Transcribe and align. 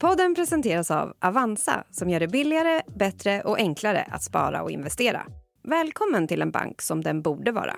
Podden 0.00 0.34
presenteras 0.34 0.90
av 0.90 1.12
Avanza 1.20 1.84
som 1.90 2.10
gör 2.10 2.20
det 2.20 2.28
billigare, 2.28 2.82
bättre 2.98 3.42
och 3.42 3.58
enklare 3.58 4.08
att 4.10 4.22
spara 4.22 4.62
och 4.62 4.70
investera. 4.70 5.26
Välkommen 5.68 6.28
till 6.28 6.42
en 6.42 6.50
bank 6.50 6.82
som 6.82 7.02
den 7.02 7.22
borde 7.22 7.52
vara. 7.52 7.76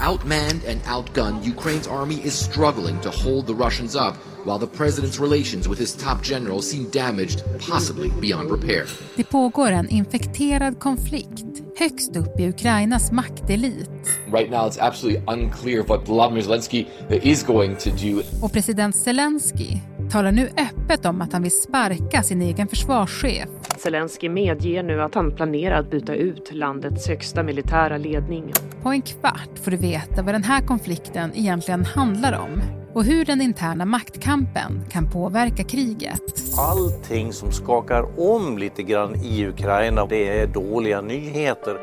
Outmanned 0.00 0.64
and 0.64 0.80
outgunned, 0.84 1.44
Ukraine's 1.44 1.88
army 1.88 2.14
is 2.24 2.34
struggling 2.34 3.00
to 3.00 3.10
hold 3.10 3.46
the 3.46 3.54
Russians 3.54 3.96
up, 3.96 4.16
while 4.44 4.58
the 4.58 4.66
president's 4.66 5.18
relations 5.18 5.68
with 5.68 5.78
his 5.78 5.96
top 5.96 6.22
general 6.22 6.62
seem 6.62 6.90
damaged, 6.90 7.42
possibly 7.70 8.10
beyond 8.20 8.50
repair. 8.50 8.86
Det 9.16 9.24
pågår 9.24 9.70
en 9.70 9.88
infekterad 9.88 10.78
konflikt 10.80 11.44
högst 11.76 12.16
upp 12.16 12.40
i 12.40 12.48
Ukrainas 12.48 13.12
maktelit. 13.12 13.90
Right 14.32 14.50
now 14.50 14.68
it's 14.68 14.78
absolutely 14.80 15.22
unclear 15.26 15.82
what 15.82 16.06
Vladimir 16.06 16.42
Zelensky 16.42 16.86
is 17.22 17.42
going 17.42 17.76
to 17.76 17.90
do. 17.90 18.22
Och 18.42 18.52
president 18.52 18.96
Zelensky 18.96 19.80
talar 20.10 20.32
nu 20.32 20.48
öppet 20.48 21.06
om 21.06 21.20
att 21.20 21.32
han 21.32 21.42
vill 21.42 21.60
sparka 21.60 22.22
sin 22.22 22.42
egen 22.42 22.68
försvarschef. 22.68 23.48
Zelensky 23.78 24.28
medger 24.28 24.82
nu 24.82 25.02
att 25.02 25.14
han 25.14 25.36
planerar 25.36 25.80
att 25.80 25.90
byta 25.90 26.14
ut 26.14 26.52
landets 26.52 27.08
högsta 27.08 27.42
militära 27.42 27.96
ledning. 27.96 28.52
På 28.82 28.88
en 28.88 29.02
kvart 29.02 29.58
får 29.62 29.70
du 29.70 29.76
veta 29.76 30.22
vad 30.22 30.34
den 30.34 30.44
här 30.44 30.60
konflikten 30.60 31.30
egentligen 31.34 31.84
handlar 31.84 32.38
om 32.38 32.62
och 32.94 33.04
hur 33.04 33.24
den 33.24 33.40
interna 33.40 33.84
maktkampen 33.84 34.84
kan 34.90 35.10
påverka 35.10 35.64
kriget. 35.64 36.22
Allting 36.58 37.32
som 37.32 37.52
skakar 37.52 38.20
om 38.20 38.58
lite 38.58 38.82
grann 38.82 39.14
i 39.16 39.46
Ukraina, 39.46 40.06
det 40.06 40.40
är 40.40 40.46
dåliga 40.46 41.00
nyheter. 41.00 41.76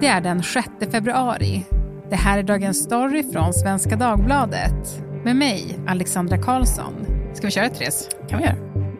Det 0.00 0.06
är 0.06 0.20
den 0.20 0.42
6 0.42 0.68
februari. 0.92 1.64
Det 2.12 2.16
här 2.16 2.38
är 2.38 2.42
Dagens 2.42 2.84
Story 2.84 3.32
från 3.32 3.54
Svenska 3.54 3.96
Dagbladet. 3.96 5.02
Med 5.24 5.36
mig, 5.36 5.78
Alexandra 5.86 6.42
Karlsson. 6.42 6.94
Ska 7.34 7.46
vi 7.46 7.50
köra, 7.50 7.68
Therese? 7.68 8.08
kan 8.28 8.38
vi 8.38 8.44
göra. 8.44 8.56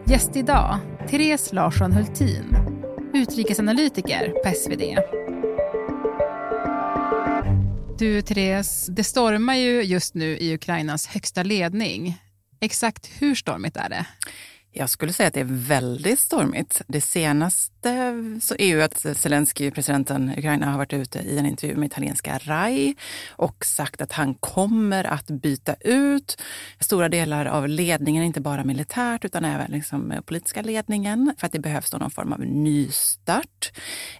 Gäst 0.07 0.37
idag, 0.37 0.79
Therese 1.09 1.53
Larsson 1.53 1.93
Hultin. 1.93 2.57
Utrikesanalytiker 3.15 4.29
på 4.45 4.51
SvD. 4.55 4.83
Du, 7.99 8.23
Therese, 8.23 8.87
det 8.87 9.05
stormar 9.05 9.55
ju 9.55 9.83
just 9.83 10.15
nu 10.15 10.39
i 10.39 10.55
Ukrainas 10.55 11.07
högsta 11.07 11.43
ledning. 11.43 12.19
Exakt 12.61 13.11
hur 13.19 13.35
stormigt 13.35 13.77
är 13.77 13.89
det? 13.89 14.07
Jag 14.71 14.91
skulle 14.91 15.13
säga 15.13 15.27
att 15.27 15.35
det 15.35 15.41
är 15.41 15.67
väldigt 15.69 16.19
stormigt. 16.19 16.83
Det 16.87 17.01
senaste 17.01 17.72
så 18.41 18.55
är 18.59 18.67
ju 18.67 18.83
att 18.83 19.07
Zelensky, 19.17 19.71
presidenten 19.71 20.31
i 20.31 20.39
Ukraina, 20.39 20.71
har 20.71 20.79
varit 20.79 20.93
ute 20.93 21.19
i 21.19 21.39
en 21.39 21.47
intervju 21.47 21.77
med 21.77 21.87
italienska 21.87 22.39
RAI 22.39 22.95
och 23.31 23.65
sagt 23.65 24.01
att 24.01 24.13
han 24.13 24.35
kommer 24.35 25.05
att 25.05 25.27
byta 25.27 25.75
ut 25.75 26.43
stora 26.81 27.09
delar 27.09 27.47
av 27.47 27.69
ledningen, 27.69 28.25
inte 28.25 28.41
bara 28.41 28.65
militärt 28.65 29.25
utan 29.25 29.45
även 29.45 29.71
liksom 29.71 30.23
politiska 30.27 30.63
ledningen, 30.63 31.35
för 31.39 31.47
att 31.47 31.53
det 31.53 31.59
behövs 31.59 31.93
någon 31.93 32.11
form 32.11 32.33
av 32.33 32.41
nystart. 32.41 33.73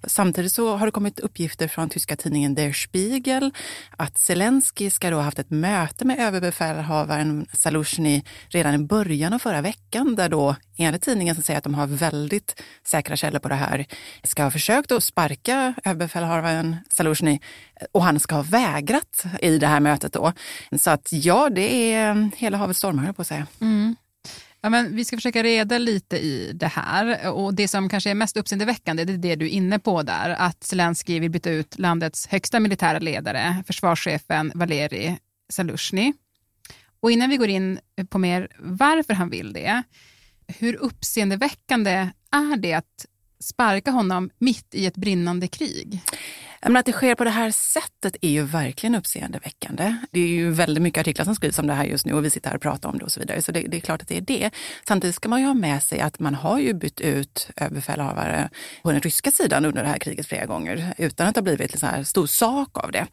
Samtidigt 0.07 0.53
så 0.53 0.77
har 0.77 0.87
det 0.87 0.93
kommit 0.93 1.21
uppgifter 1.21 1.69
från 1.69 1.89
tyska 1.89 2.17
tidningen 2.17 2.55
Der 2.55 2.73
Spiegel 2.73 3.53
att 3.97 4.19
Zelensky 4.19 4.91
ska 4.91 5.11
då 5.11 5.17
ha 5.17 5.23
haft 5.23 5.39
ett 5.39 5.51
möte 5.51 6.05
med 6.05 6.19
överbefälhavaren 6.19 7.47
Salushny 7.53 8.23
redan 8.49 8.75
i 8.75 8.79
början 8.79 9.33
av 9.33 9.39
förra 9.39 9.61
veckan 9.61 10.15
där 10.15 10.29
då 10.29 10.57
enligt 10.77 11.03
tidningen 11.03 11.35
som 11.35 11.45
säger 11.45 11.59
att 11.59 11.65
de 11.65 11.75
har 11.75 11.87
väldigt 11.87 12.63
säkra 12.87 13.17
källor 13.17 13.39
på 13.39 13.49
det 13.53 13.59
här, 13.59 13.87
ska 14.23 14.43
ha 14.43 14.51
försökt 14.51 14.93
att 14.93 15.05
sparka 15.05 15.75
överbefälhavaren 15.85 16.77
Salushny 16.91 17.41
eh, 17.81 17.87
och 17.93 18.03
han 18.03 18.21
ska 18.21 18.35
ha 18.35 18.43
vägrat 18.43 19.25
i 19.43 19.59
det 19.59 19.67
här 19.67 19.81
mötet 19.81 20.13
då. 20.13 20.33
Så 20.79 20.91
att 20.91 21.09
ja, 21.13 21.49
det 21.51 21.93
är 21.93 22.11
eh, 22.11 22.27
hela 22.37 22.57
havet 22.57 22.77
stormar 22.77 23.13
på 23.13 23.23
att 23.23 23.29
säga. 23.29 23.47
Mm. 23.61 23.97
Ja, 24.61 24.71
men 24.71 24.97
vi 24.97 25.05
ska 25.05 25.17
försöka 25.17 25.43
reda 25.43 25.79
lite 25.79 26.17
i 26.17 26.51
det 26.55 26.67
här. 26.67 27.31
Och 27.31 27.55
Det 27.55 27.69
som 27.69 27.89
kanske 27.89 28.11
är 28.11 28.15
mest 28.15 28.37
uppseendeväckande 28.37 29.05
det 29.05 29.13
är 29.13 29.17
det 29.17 29.37
du 29.37 29.47
är 29.47 29.51
inne 29.51 29.79
på 29.79 30.03
där. 30.03 30.31
Att 30.31 30.65
Zelensky 30.65 31.21
vill 31.21 31.31
byta 31.31 31.51
ut 31.51 31.79
landets 31.79 32.27
högsta 32.27 32.61
militära 32.61 32.99
ledare, 32.99 33.65
försvarschefen 33.67 34.53
Valeri 34.55 35.19
Salushny. 35.53 36.13
Och 37.01 37.11
innan 37.11 37.31
vi 37.31 37.37
går 37.37 37.49
in 37.49 37.79
på 38.09 38.19
mer 38.19 38.49
varför 38.59 39.15
han 39.15 39.31
vill 39.31 39.53
det 39.53 39.83
hur 40.59 40.77
uppseendeväckande 40.77 42.11
är 42.31 42.57
det 42.57 42.73
att 42.73 43.07
sparka 43.43 43.91
honom 43.91 44.31
mitt 44.39 44.75
i 44.75 44.87
ett 44.87 44.97
brinnande 44.97 45.49
krig? 45.49 46.03
Men 46.63 46.77
att 46.77 46.87
det 46.87 46.93
sker 46.93 47.15
på 47.15 47.25
det 47.25 47.31
här 47.31 47.51
sättet 47.51 48.17
är 48.21 48.31
ju 48.31 48.43
verkligen 48.43 48.95
uppseendeväckande. 48.95 49.97
Det 50.11 50.21
är 50.21 50.27
ju 50.29 50.51
väldigt 50.51 50.83
mycket 50.83 51.01
artiklar 51.01 51.25
som 51.25 51.35
skrivs 51.35 51.59
om 51.59 51.67
det 51.67 51.75
här 51.75 51.85
just 51.85 52.07
nu 52.07 52.13
och 52.13 52.25
vi 52.25 52.31
sitter 52.31 52.49
här 52.49 52.57
och 52.57 52.63
pratar 52.63 52.89
om 52.89 52.99
det 52.99 53.05
och 53.05 53.13
så 53.13 53.21
vidare. 53.21 53.43
Så 53.43 53.53
det, 53.53 53.61
det 53.61 53.77
är 53.77 53.81
klart 53.81 54.03
att 54.03 54.09
det 54.09 54.17
är 54.17 54.21
det. 54.21 54.51
Samtidigt 54.89 55.17
ska 55.17 55.29
man 55.29 55.41
ju 55.41 55.47
ha 55.47 55.55
med 55.55 55.83
sig 55.83 56.01
att 56.01 56.19
man 56.19 56.35
har 56.35 56.59
ju 56.59 56.75
bytt 56.75 57.01
ut 57.01 57.51
överbefälhavare 57.57 58.51
på 58.83 58.93
den 58.93 59.01
ryska 59.01 59.31
sidan 59.31 59.65
under 59.65 59.83
det 59.83 59.89
här 59.89 59.99
kriget 59.99 60.27
flera 60.27 60.47
gånger 60.47 60.95
utan 60.99 61.29
att 61.29 61.35
det 61.35 61.39
har 61.39 61.45
blivit 61.45 61.75
en 61.75 61.81
så 61.81 61.87
här 61.87 62.05
stor 62.05 62.27
sak 62.27 62.79
av 62.79 62.93
det. 62.93 63.07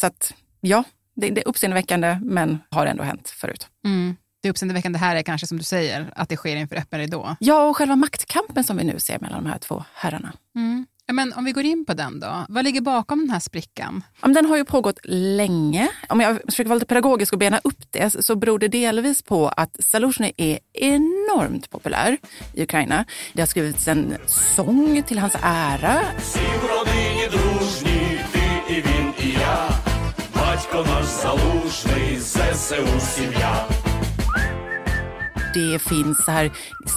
Så 0.00 0.06
att 0.06 0.34
ja, 0.60 0.84
det, 1.16 1.30
det 1.30 1.40
är 1.40 1.48
uppseendeväckande 1.48 2.18
men 2.22 2.58
har 2.70 2.86
ändå 2.86 3.02
hänt 3.02 3.28
förut. 3.28 3.68
Mm 3.84 4.16
det 4.43 4.49
uppseendeväckande 4.49 4.99
här 4.99 5.15
är 5.15 5.21
kanske 5.21 5.47
som 5.47 5.57
du 5.57 5.63
säger, 5.63 6.13
att 6.15 6.29
det 6.29 6.35
sker 6.35 6.55
inför 6.55 6.75
öppen 6.75 6.99
ridå. 6.99 7.35
Ja, 7.39 7.69
och 7.69 7.77
själva 7.77 7.95
maktkampen 7.95 8.63
som 8.63 8.77
vi 8.77 8.83
nu 8.83 8.99
ser 8.99 9.19
mellan 9.19 9.43
de 9.43 9.49
här 9.49 9.57
två 9.57 9.83
herrarna. 9.93 10.33
Mm. 10.55 10.85
Men 11.11 11.33
om 11.33 11.45
vi 11.45 11.51
går 11.51 11.63
in 11.63 11.85
på 11.85 11.93
den 11.93 12.19
då, 12.19 12.45
vad 12.49 12.63
ligger 12.63 12.81
bakom 12.81 13.19
den 13.19 13.29
här 13.29 13.39
sprickan? 13.39 14.03
Den 14.21 14.45
har 14.45 14.57
ju 14.57 14.65
pågått 14.65 14.99
länge. 15.03 15.89
Om 16.09 16.19
jag 16.19 16.39
försöker 16.45 16.69
vara 16.69 16.75
lite 16.75 16.85
pedagogisk 16.85 17.33
och 17.33 17.39
bena 17.39 17.59
upp 17.63 17.91
det 17.91 18.25
så 18.25 18.35
beror 18.35 18.59
det 18.59 18.67
delvis 18.67 19.21
på 19.21 19.47
att 19.47 19.83
Zaluzjny 19.83 20.31
är 20.37 20.59
enormt 20.73 21.69
populär 21.69 22.17
i 22.53 22.63
Ukraina. 22.63 23.05
Det 23.33 23.41
har 23.41 23.47
skrivits 23.47 23.87
en 23.87 24.15
sång 24.27 25.03
till 25.03 25.19
hans 25.19 25.35
ära. 25.41 26.01
Батько 30.33 30.83
наш 30.83 31.05
залужний, 31.05 32.19
ЗСУ 32.19 32.99
сім'я 32.99 33.82
det 35.54 35.78
finns 35.78 36.24
så 36.24 36.30
här 36.30 36.50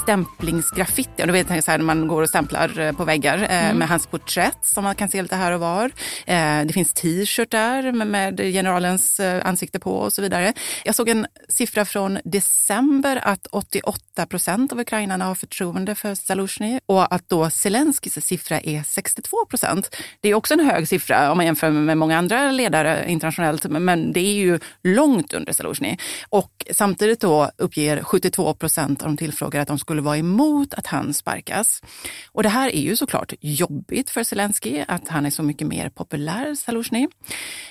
stämplingsgraffiti. 0.04 1.24
Du 1.26 1.32
vet 1.32 1.48
så 1.48 1.72
här, 1.72 1.78
när 1.78 1.86
man 1.86 2.08
går 2.08 2.22
och 2.22 2.30
stämplar 2.30 2.80
eh, 2.80 2.92
på 2.92 3.04
väggar 3.06 3.38
eh, 3.38 3.66
mm. 3.66 3.78
med 3.78 3.88
hans 3.88 4.08
porträtt 4.08 4.58
som 4.62 4.84
man 4.84 4.96
kan 4.96 5.10
se 5.10 5.22
lite 5.22 5.36
här 5.36 5.52
och 5.52 5.60
var. 5.60 5.86
Eh, 6.26 6.62
det 6.66 6.74
finns 6.74 6.94
t-shirtar 6.94 7.92
med, 7.92 8.08
med 8.08 8.38
generalens 8.38 9.20
ansikte 9.20 9.80
på 9.80 9.98
och 9.98 10.14
så 10.14 10.22
vidare. 10.22 10.54
Jag 10.84 10.96
såg 10.96 11.10
en 11.10 11.28
siffra 11.50 11.86
från 11.86 12.20
december 12.24 13.20
att 13.24 13.48
88 13.52 14.26
procent 14.26 14.72
av 14.72 14.80
ukrainarna 14.80 15.26
har 15.26 15.36
förtroende 15.36 15.96
för 15.96 16.16
Zaluzjny 16.16 16.80
och 16.86 17.14
att 17.14 17.30
då 17.30 17.50
Zelenskys 17.50 18.26
siffra 18.26 18.60
är 18.60 18.84
62 18.84 19.46
procent. 19.50 19.96
Det 20.22 20.30
är 20.30 20.34
också 20.34 20.54
en 20.54 20.60
hög 20.60 20.88
siffra 20.88 21.32
om 21.32 21.38
man 21.38 21.46
jämför 21.46 21.70
med 21.70 21.98
många 21.98 22.18
andra 22.18 22.52
ledare 22.52 23.12
internationellt, 23.12 23.66
men 23.70 24.14
det 24.14 24.20
är 24.20 24.34
ju 24.34 24.60
långt 24.84 25.34
under 25.34 25.54
Zaluzjny. 25.54 25.98
Och 26.30 26.66
samtidigt 26.72 27.20
då 27.20 27.52
uppger 27.58 28.04
72 28.04 28.47
procent 28.54 29.02
av 29.02 29.08
de 29.08 29.18
tillfrågade 29.18 29.62
att 29.62 29.68
de 29.68 29.80
skulle 29.80 30.02
vara 30.02 30.18
emot 30.18 30.74
att 30.74 30.88
han 30.88 31.14
sparkas. 31.14 31.82
Och 32.32 32.44
det 32.44 32.50
här 32.50 32.76
är 32.76 32.82
ju 32.82 32.96
såklart 32.96 33.34
jobbigt 33.42 34.10
för 34.10 34.24
Zelensky, 34.24 34.84
att 34.88 35.08
han 35.08 35.26
är 35.26 35.30
så 35.30 35.44
mycket 35.44 35.68
mer 35.68 35.90
populär, 35.90 36.56
Zaluzjny. 36.56 37.08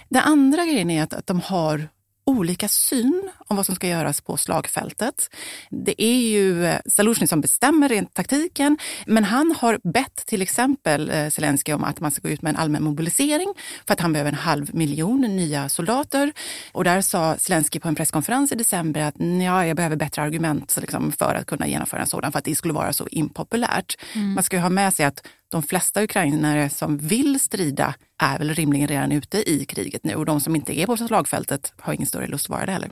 Den 0.09 0.23
andra 0.23 0.65
grejen 0.65 0.91
är 0.91 1.03
att, 1.03 1.15
att 1.15 1.27
de 1.27 1.41
har 1.41 1.89
olika 2.27 2.69
syn 2.69 3.31
om 3.47 3.57
vad 3.57 3.67
som 3.67 3.75
ska 3.75 3.89
göras 3.89 4.21
på 4.21 4.37
slagfältet. 4.37 5.31
Det 5.71 6.03
är 6.03 6.19
ju 6.19 6.75
Zaluzjny 6.87 7.25
eh, 7.25 7.29
som 7.29 7.41
bestämmer 7.41 7.89
rent 7.89 8.15
taktiken, 8.15 8.79
men 9.07 9.25
han 9.25 9.55
har 9.59 9.93
bett 9.93 10.27
till 10.27 10.43
exempel 10.43 11.11
eh, 11.11 11.29
Zelensky 11.29 11.73
om 11.73 11.85
att 11.85 12.01
man 12.01 12.11
ska 12.11 12.29
gå 12.29 12.29
ut 12.29 12.43
med 12.43 12.51
en 12.51 12.57
allmän 12.57 12.85
mobilisering 12.85 13.55
för 13.87 13.95
att 13.95 14.01
han 14.01 14.13
behöver 14.13 14.31
en 14.31 14.39
halv 14.39 14.75
miljon 14.75 15.21
nya 15.21 15.69
soldater. 15.69 16.33
Och 16.73 16.85
där 16.85 17.01
sa 17.01 17.37
Zelensky 17.39 17.81
på 17.81 17.89
en 17.89 17.95
presskonferens 17.95 18.53
i 18.53 18.55
december 18.55 19.01
att 19.01 19.15
ja, 19.45 19.67
jag 19.67 19.77
behöver 19.77 19.97
bättre 19.97 20.23
argument 20.23 20.77
liksom, 20.81 21.13
för 21.13 21.35
att 21.35 21.47
kunna 21.47 21.67
genomföra 21.67 22.01
en 22.01 22.07
sådan, 22.07 22.33
för 22.33 22.39
att 22.39 22.45
det 22.45 22.55
skulle 22.55 22.75
vara 22.75 22.93
så 22.93 23.07
impopulärt. 23.11 23.99
Mm. 24.15 24.35
Man 24.35 24.45
ska 24.45 24.57
ju 24.57 24.63
ha 24.63 24.71
med 24.71 24.95
sig 24.95 25.07
att 25.07 25.27
de 25.49 25.63
flesta 25.63 26.03
ukrainare 26.03 26.71
som 26.71 26.99
vill 26.99 27.41
strida 27.41 27.95
är 28.23 28.39
väl 28.39 28.55
rimligen 28.55 28.89
redan 28.89 29.13
ute 29.13 29.51
i 29.51 29.65
kriget 29.65 30.05
nu 30.05 30.15
och 30.15 30.27
de 30.27 30.41
som 30.41 30.57
inte 30.57 30.79
är 30.79 30.87
på 30.87 30.97
slagfältet 30.97 31.73
har 31.77 31.93
ingen 31.93 32.07
större 32.07 32.27
lust 32.27 32.47
att 32.47 32.51
vara 32.51 32.67
det 32.67 32.73
heller. 32.73 32.91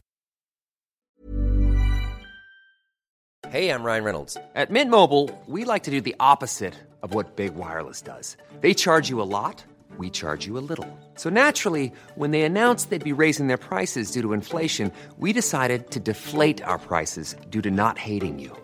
Hej, 3.48 3.64
jag 3.64 3.86
Ryan 3.86 4.04
Reynolds. 4.04 4.34
På 4.34 4.72
Mint 4.72 4.90
Mobile, 4.90 5.28
we 5.46 5.72
like 5.74 5.84
to 5.84 5.90
do 5.90 6.00
the 6.00 6.14
opposite 6.18 6.74
of 7.02 7.14
what 7.14 7.36
Big 7.36 7.52
Wireless 7.54 8.02
does. 8.02 8.36
They 8.60 8.74
charge 8.74 9.10
you 9.10 9.22
a 9.22 9.24
lot, 9.24 9.64
we 9.98 10.10
charge 10.10 10.48
you 10.48 10.58
a 10.58 10.64
little. 10.68 10.88
So 11.16 11.30
naturally, 11.30 11.92
when 12.16 12.30
they 12.30 12.42
announced 12.42 12.90
they'd 12.90 13.16
be 13.16 13.22
raising 13.22 13.48
their 13.48 13.58
prices 13.58 14.10
due 14.10 14.22
to 14.22 14.32
inflation, 14.32 14.90
we 15.18 15.32
decided 15.32 15.90
to 15.90 16.00
deflate 16.00 16.64
our 16.64 16.78
prices 16.78 17.36
due 17.50 17.62
to 17.62 17.70
not 17.70 17.98
hating 17.98 18.40
you. 18.40 18.63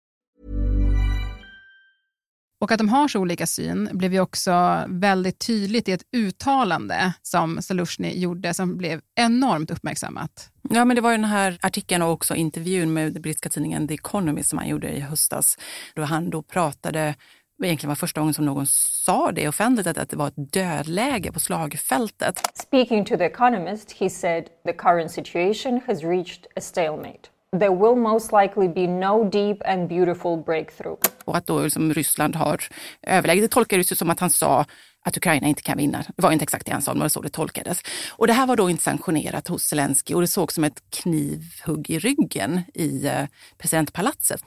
Och 2.61 2.71
att 2.71 2.77
de 2.77 2.89
har 2.89 3.07
så 3.07 3.19
olika 3.19 3.45
syn 3.45 3.89
blev 3.91 4.13
ju 4.13 4.19
också 4.19 4.83
väldigt 4.87 5.39
tydligt 5.39 5.89
i 5.89 5.91
ett 5.91 6.03
uttalande 6.15 7.13
som 7.21 7.61
Salushny 7.61 8.19
gjorde 8.19 8.53
som 8.53 8.77
blev 8.77 9.01
enormt 9.15 9.71
uppmärksammat. 9.71 10.49
Ja, 10.69 10.85
men 10.85 10.95
det 10.95 11.01
var 11.01 11.11
ju 11.11 11.17
den 11.17 11.25
här 11.25 11.57
artikeln 11.61 12.01
och 12.01 12.11
också 12.11 12.35
intervjun 12.35 12.93
med 12.93 13.13
den 13.13 13.21
brittiska 13.21 13.49
tidningen 13.49 13.87
The 13.87 13.93
Economist 13.93 14.49
som 14.49 14.59
han 14.59 14.67
gjorde 14.67 14.89
i 14.89 14.99
höstas. 14.99 15.57
Då 15.95 16.01
han 16.01 16.29
då 16.29 16.41
pratade 16.41 17.15
egentligen 17.63 17.89
var 17.89 17.95
första 17.95 18.21
gången 18.21 18.33
som 18.33 18.45
någon 18.45 18.67
sa 19.05 19.31
det 19.31 19.47
offentligt, 19.47 19.87
att, 19.87 19.97
att 19.97 20.09
det 20.09 20.17
var 20.17 20.27
ett 20.27 20.53
dödläge 20.53 21.31
på 21.31 21.39
slagfältet. 21.39 22.41
Speaking 22.53 23.05
to 23.05 23.17
The 23.17 23.23
Economist, 23.23 23.91
he 23.91 24.09
said 24.09 24.43
the 24.65 24.73
current 24.73 25.11
situation 25.11 25.81
has 25.87 26.03
reached 26.03 26.45
a 26.55 26.61
stalemate. 26.61 27.29
There 27.59 27.75
will 27.75 27.95
most 27.95 28.31
likely 28.31 28.67
be 28.67 28.87
no 28.87 29.29
deep 29.29 29.57
and 29.65 29.89
beautiful 29.89 30.37
breakthrough. 30.37 30.99
Och 31.25 31.37
att 31.37 31.47
då 31.47 31.59
liksom 31.59 31.93
Ryssland 31.93 32.35
har 32.35 32.63
överläge. 33.07 33.41
Det 33.41 33.47
tolkades 33.47 33.91
ju 33.91 33.95
som 33.95 34.09
att 34.09 34.19
han 34.19 34.29
sa 34.29 34.65
att 35.05 35.17
Ukraina 35.17 35.47
inte 35.47 35.61
kan 35.61 35.77
vinna. 35.77 36.03
Det 36.15 36.23
var 36.23 36.31
inte 36.31 36.43
exakt 36.43 36.65
det 36.65 36.71
han 36.71 36.81
sa, 36.81 36.91
men 36.91 36.99
det 36.99 37.03
var 37.03 37.09
så 37.09 37.21
det 37.21 37.29
tolkades. 37.29 37.81
Och 38.09 38.27
det 38.27 38.33
här 38.33 38.47
var 38.47 38.55
då 38.55 38.69
inte 38.69 38.83
sanktionerat 38.83 39.47
hos 39.47 39.63
Zelensky 39.63 40.13
och 40.13 40.21
det 40.21 40.27
såg 40.27 40.51
som 40.51 40.63
ett 40.63 40.83
knivhugg 40.89 41.89
i 41.89 41.99
ryggen 41.99 42.61
i 42.73 43.07
eh, 43.07 43.25
presidentpalatset. 43.57 44.43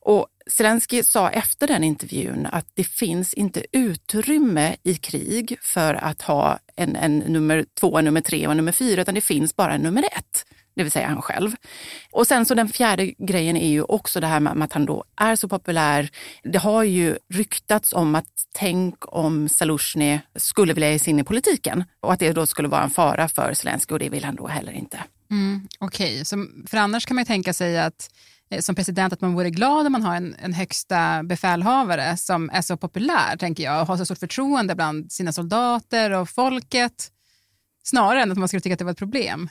Och 0.00 0.26
Zelensky 0.50 1.02
sa 1.02 1.30
efter 1.30 1.66
den 1.66 1.84
intervjun 1.84 2.48
att 2.52 2.66
det 2.74 2.84
finns 2.84 3.34
inte 3.34 3.64
utrymme 3.72 4.76
i 4.82 4.94
krig 4.94 5.56
för 5.62 5.94
att 5.94 6.22
ha 6.22 6.58
en, 6.76 6.96
en 6.96 7.18
nummer 7.18 7.64
två, 7.80 7.98
en 7.98 8.04
nummer 8.04 8.20
tre 8.20 8.46
och 8.46 8.50
en 8.50 8.56
nummer 8.56 8.72
fyra, 8.72 9.02
utan 9.02 9.14
det 9.14 9.20
finns 9.20 9.56
bara 9.56 9.72
en 9.72 9.80
nummer 9.80 10.02
ett 10.02 10.44
det 10.74 10.82
vill 10.82 10.92
säga 10.92 11.08
han 11.08 11.22
själv. 11.22 11.54
Och 12.12 12.26
sen 12.26 12.46
så 12.46 12.54
den 12.54 12.68
fjärde 12.68 13.06
grejen 13.18 13.56
är 13.56 13.68
ju 13.68 13.82
också 13.82 14.20
det 14.20 14.26
här 14.26 14.40
med 14.40 14.62
att 14.62 14.72
han 14.72 14.86
då 14.86 15.04
är 15.16 15.36
så 15.36 15.48
populär. 15.48 16.10
Det 16.42 16.58
har 16.58 16.82
ju 16.82 17.16
ryktats 17.28 17.92
om 17.92 18.14
att 18.14 18.26
tänk 18.52 18.94
om 19.00 19.48
Salushny 19.48 20.20
skulle 20.36 20.72
vilja 20.72 20.92
ge 20.92 20.98
sig 20.98 21.10
in 21.10 21.18
i 21.18 21.24
politiken 21.24 21.84
och 22.00 22.12
att 22.12 22.18
det 22.18 22.32
då 22.32 22.46
skulle 22.46 22.68
vara 22.68 22.82
en 22.82 22.90
fara 22.90 23.28
för 23.28 23.54
Zelenskyj 23.54 23.92
och 23.92 23.98
det 23.98 24.08
vill 24.08 24.24
han 24.24 24.36
då 24.36 24.46
heller 24.46 24.72
inte. 24.72 24.98
Mm, 25.30 25.68
Okej, 25.78 26.22
okay. 26.22 26.46
för 26.66 26.76
annars 26.76 27.06
kan 27.06 27.14
man 27.14 27.22
ju 27.22 27.26
tänka 27.26 27.52
sig 27.52 27.78
att 27.78 28.10
eh, 28.50 28.60
som 28.60 28.74
president 28.74 29.12
att 29.12 29.20
man 29.20 29.34
vore 29.34 29.50
glad 29.50 29.86
om 29.86 29.92
man 29.92 30.02
har 30.02 30.16
en, 30.16 30.36
en 30.42 30.52
högsta 30.52 31.22
befälhavare 31.22 32.16
som 32.16 32.50
är 32.50 32.62
så 32.62 32.76
populär, 32.76 33.36
tänker 33.36 33.62
jag, 33.62 33.80
och 33.80 33.86
har 33.86 33.96
så 33.96 34.04
stort 34.04 34.18
förtroende 34.18 34.74
bland 34.74 35.12
sina 35.12 35.32
soldater 35.32 36.10
och 36.10 36.28
folket. 36.28 37.10
Snarare 37.82 38.22
än 38.22 38.32
att 38.32 38.38
man 38.38 38.48
skulle 38.48 38.60
tycka 38.60 38.72
att 38.72 38.78
det 38.78 38.84
var 38.84 38.92
ett 38.92 38.98
problem. 38.98 39.48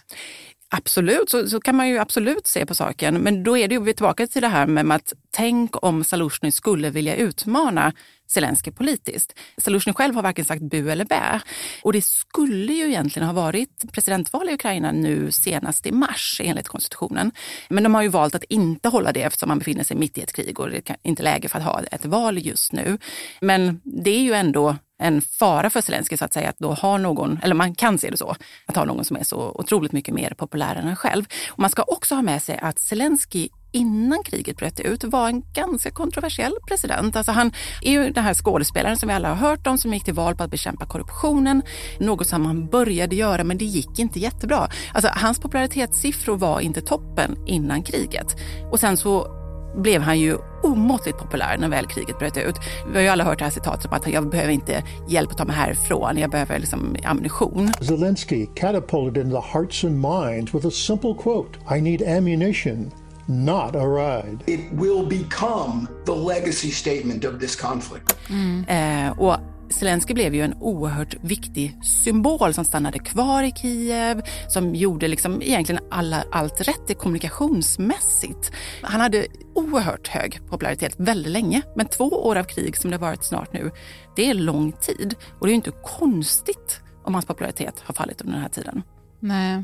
Absolut, 0.72 1.30
så, 1.30 1.48
så 1.48 1.60
kan 1.60 1.76
man 1.76 1.90
ju 1.90 1.98
absolut 1.98 2.48
se 2.48 2.66
på 2.66 2.76
saken. 2.76 3.16
Men 3.16 3.44
då 3.44 3.58
är 3.58 3.68
det 3.68 3.76
ju 3.76 3.82
vi 3.82 3.90
är 3.90 3.94
tillbaka 3.94 4.28
till 4.28 4.42
det 4.42 4.48
här 4.48 4.68
med 4.68 4.96
att 4.96 5.14
tänk 5.32 5.84
om 5.86 6.04
Salushny 6.04 6.52
skulle 6.52 6.90
vilja 6.90 7.16
utmana 7.16 7.94
Zelensky 8.28 8.72
politiskt. 8.72 9.40
Salushny 9.58 9.94
själv 9.94 10.16
har 10.16 10.24
varken 10.24 10.46
sagt 10.46 10.62
bu 10.62 10.92
eller 10.92 11.06
bä. 11.06 11.42
Och 11.84 11.94
det 11.94 12.06
skulle 12.06 12.74
ju 12.74 12.88
egentligen 12.88 13.28
ha 13.28 13.34
varit 13.34 13.92
presidentval 13.92 14.50
i 14.50 14.54
Ukraina 14.54 14.92
nu 14.92 15.32
senast 15.32 15.86
i 15.86 15.92
mars 15.92 16.42
enligt 16.44 16.68
konstitutionen. 16.68 17.32
Men 17.70 17.84
de 17.84 17.96
har 17.96 18.02
ju 18.02 18.10
valt 18.10 18.36
att 18.36 18.44
inte 18.44 18.90
hålla 18.90 19.12
det 19.12 19.22
eftersom 19.22 19.50
man 19.50 19.60
befinner 19.60 19.84
sig 19.84 19.98
mitt 19.98 20.18
i 20.18 20.22
ett 20.22 20.34
krig 20.34 20.60
och 20.60 20.70
det 20.70 20.90
är 20.90 20.98
inte 21.04 21.24
läge 21.24 21.50
för 21.50 21.60
att 21.60 21.66
ha 21.66 21.82
ett 21.92 22.06
val 22.06 22.46
just 22.46 22.74
nu. 22.74 22.98
Men 23.42 23.82
det 23.84 24.12
är 24.12 24.22
ju 24.22 24.34
ändå 24.34 24.76
en 25.00 25.22
fara 25.22 25.70
för 25.70 25.82
Zelensky 25.82 26.18
så 26.18 26.26
att 26.26 26.34
säga, 26.34 26.50
att 26.50 26.60
då 26.60 26.74
ha 26.74 26.98
någon, 26.98 27.40
eller 27.44 27.56
man 27.56 27.76
kan 27.76 27.98
se 27.98 28.10
det 28.10 28.18
så, 28.18 28.36
att 28.66 28.76
ha 28.76 28.86
någon 28.86 29.06
som 29.06 29.18
är 29.18 29.24
så 29.24 29.52
otroligt 29.56 29.92
mycket 29.92 30.14
mer 30.14 30.34
populär 30.38 30.76
än 30.76 30.88
en 30.88 30.96
själv. 30.96 31.26
Och 31.50 31.60
man 31.60 31.70
ska 31.70 31.84
också 31.84 32.16
ha 32.16 32.22
med 32.22 32.44
sig 32.44 32.60
att 32.62 32.80
Zelensky 32.80 33.50
innan 33.72 34.24
kriget 34.24 34.58
bröt 34.58 34.80
ut 34.80 35.04
var 35.04 35.28
en 35.28 35.44
ganska 35.54 35.92
kontroversiell 35.92 36.54
president. 36.68 37.16
Alltså 37.16 37.32
han 37.32 37.52
är 37.82 37.92
ju 37.92 38.10
den 38.10 38.24
här 38.24 38.34
skådespelaren 38.34 38.98
som 38.98 39.10
vi 39.10 39.16
alla 39.16 39.30
har 39.30 39.50
hört 39.50 39.68
om 39.68 39.78
som 39.78 39.94
gick 39.94 40.04
till 40.04 40.14
val 40.14 40.36
på 40.36 40.44
att 40.44 40.52
bekämpa 40.52 40.86
korruptionen. 40.86 41.62
Något 42.00 42.28
som 42.28 42.46
han 42.46 42.68
började 42.68 43.16
göra 43.16 43.44
men 43.44 43.58
det 43.58 43.66
gick 43.66 44.00
inte 44.00 44.20
jättebra. 44.20 44.70
Alltså 44.94 45.12
hans 45.14 45.40
popularitetssiffror 45.40 46.38
var 46.38 46.60
inte 46.60 46.82
toppen 46.82 47.48
innan 47.48 47.84
kriget. 47.84 48.36
Och 48.72 48.80
sen 48.80 48.98
så 48.98 49.39
blev 49.76 50.02
han 50.02 50.20
ju 50.20 50.38
omåttligt 50.64 51.18
populär 51.18 51.58
när 51.58 51.70
väl 51.70 51.86
kriget 51.86 52.20
bröt 52.20 52.38
ut. 52.38 52.56
Vi 52.88 52.96
har 52.96 53.02
ju 53.02 53.08
alla 53.08 53.24
hört 53.24 53.40
det 53.40 53.46
här 53.46 53.52
citatet 53.52 53.86
om 53.86 53.94
att 53.94 54.08
jag 54.08 54.30
behöver 54.30 54.54
inte 54.54 54.84
hjälp 55.08 55.32
att 55.32 55.38
ta 55.38 55.46
mig 55.46 55.56
härifrån, 55.56 56.18
jag 56.18 56.30
behöver 56.30 56.60
liksom 56.60 56.96
ammunition. 57.04 57.72
Zelensky 57.82 58.48
catapulted 58.56 59.26
into 59.26 59.42
the 59.42 59.48
hearts 59.58 59.84
and 59.84 60.02
minds 60.02 60.54
with 60.54 60.68
a 60.68 60.72
simple 60.72 61.14
quote, 61.14 61.60
I 61.78 61.82
need 61.82 62.02
ammunition. 62.02 62.92
Not 63.26 63.76
a 63.76 63.86
ride. 63.86 64.40
It 64.48 64.60
will 64.72 65.06
become 65.06 65.88
the 66.06 66.16
legacy 66.16 66.72
statement 66.72 67.26
of 67.26 67.40
this 67.40 67.56
conflict. 67.56 68.16
Mm. 68.30 68.66
Eh, 68.68 69.20
och 69.20 69.38
Zelensky 69.70 70.14
blev 70.14 70.36
ju 70.36 70.42
en 70.42 70.54
oerhört 70.54 71.16
viktig 71.22 71.78
symbol 71.84 72.54
som 72.54 72.66
stannade 72.66 73.00
kvar 73.00 73.44
i 73.44 73.52
Kiev, 73.52 74.22
som 74.48 74.76
gjorde 74.76 75.08
liksom 75.08 75.42
egentligen 75.42 75.84
alla, 75.92 76.24
allt 76.32 76.62
rätt 76.62 76.98
kommunikationsmässigt. 76.98 78.52
Han 78.82 79.02
hade 79.02 79.28
oerhört 79.56 80.08
hög 80.08 80.40
popularitet 80.50 80.96
väldigt 80.98 81.32
länge, 81.32 81.62
men 81.76 81.88
två 81.88 82.06
år 82.06 82.36
av 82.36 82.44
krig 82.44 82.78
som 82.78 82.92
det 82.92 82.98
varit 82.98 83.24
snart 83.24 83.54
nu, 83.54 83.72
det 84.16 84.30
är 84.30 84.34
lång 84.34 84.72
tid. 84.72 85.16
Och 85.40 85.48
det 85.48 85.50
är 85.50 85.54
ju 85.54 85.56
inte 85.56 85.74
konstigt 85.84 86.82
om 87.04 87.14
hans 87.14 87.26
popularitet 87.26 87.80
har 87.80 87.94
fallit 87.94 88.22
under 88.22 88.34
den 88.34 88.42
här 88.42 88.50
tiden. 88.50 88.84
Nej. 89.20 89.64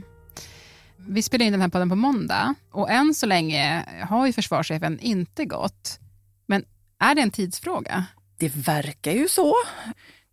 Vi 1.07 1.21
spelar 1.21 1.45
in 1.45 1.51
den 1.51 1.61
här 1.61 1.69
podden 1.69 1.89
på 1.89 1.95
måndag 1.95 2.53
och 2.71 2.89
än 2.89 3.13
så 3.13 3.25
länge 3.25 3.85
har 4.09 4.27
ju 4.27 4.33
försvarschefen 4.33 4.99
inte 4.99 5.45
gått. 5.45 5.99
Men 6.45 6.65
är 6.99 7.15
det 7.15 7.21
en 7.21 7.31
tidsfråga? 7.31 8.05
Det 8.37 8.55
verkar 8.55 9.11
ju 9.11 9.27
så. 9.27 9.55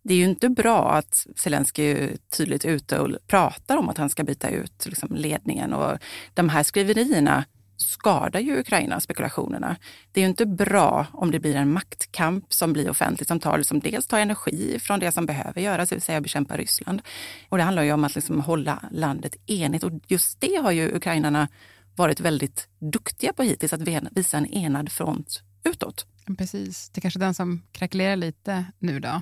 Det 0.03 0.13
är 0.13 0.17
ju 0.17 0.25
inte 0.25 0.49
bra 0.49 0.91
att 0.91 1.27
Zelensky 1.35 1.83
är 1.83 2.17
tydligt 2.37 2.65
ute 2.65 2.99
och 2.99 3.09
pratar 3.27 3.77
om 3.77 3.89
att 3.89 3.97
han 3.97 4.09
ska 4.09 4.23
byta 4.23 4.49
ut 4.49 4.85
liksom 4.85 5.15
ledningen. 5.15 5.73
Och 5.73 5.97
de 6.33 6.49
här 6.49 6.63
skriverierna 6.63 7.43
skadar 7.77 8.39
ju 8.39 8.59
Ukraina, 8.59 8.99
spekulationerna. 8.99 9.75
Det 10.11 10.19
är 10.19 10.23
ju 10.23 10.29
inte 10.29 10.45
bra 10.45 11.07
om 11.13 11.31
det 11.31 11.39
blir 11.39 11.55
en 11.55 11.73
maktkamp 11.73 12.53
som 12.53 12.73
blir 12.73 12.89
offentlig, 12.89 13.27
som 13.27 13.39
tar, 13.39 13.57
liksom 13.57 13.79
dels 13.79 14.07
tar 14.07 14.19
energi 14.19 14.79
från 14.79 14.99
det 14.99 15.11
som 15.11 15.25
behöver 15.25 15.61
göras, 15.61 15.89
det 15.89 15.95
vill 15.95 16.01
säga 16.01 16.21
bekämpa 16.21 16.57
Ryssland. 16.57 17.01
Och 17.49 17.57
det 17.57 17.63
handlar 17.63 17.83
ju 17.83 17.93
om 17.93 18.03
att 18.03 18.15
liksom 18.15 18.41
hålla 18.41 18.83
landet 18.91 19.35
enigt 19.45 19.83
och 19.83 19.91
just 20.07 20.41
det 20.41 20.55
har 20.55 20.71
ju 20.71 20.95
ukrainarna 20.95 21.47
varit 21.95 22.19
väldigt 22.19 22.67
duktiga 22.79 23.33
på 23.33 23.43
hittills, 23.43 23.73
att 23.73 23.81
visa 24.11 24.37
en 24.37 24.45
enad 24.45 24.91
front 24.91 25.41
utåt. 25.63 26.05
Precis, 26.37 26.89
det 26.89 26.99
är 26.99 27.01
kanske 27.01 27.19
den 27.19 27.33
som 27.33 27.61
krackelerar 27.71 28.15
lite 28.15 28.65
nu 28.79 28.99
då. 28.99 29.21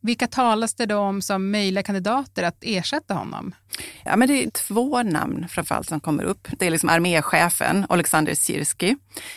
Vilka 0.00 0.26
talas 0.26 0.74
det 0.74 0.86
då 0.86 0.98
om 0.98 1.22
som 1.22 1.50
möjliga 1.50 1.82
kandidater 1.82 2.42
att 2.42 2.56
ersätta 2.60 3.14
honom? 3.14 3.54
Ja, 4.04 4.16
men 4.16 4.28
det 4.28 4.44
är 4.44 4.50
två 4.50 5.02
namn 5.02 5.48
framförallt 5.48 5.88
som 5.88 6.00
kommer 6.00 6.24
upp. 6.24 6.48
Det 6.58 6.66
är 6.66 6.70
liksom 6.70 6.88
arméchefen 6.88 7.86
Alexander 7.88 8.34
Sirski 8.34 8.96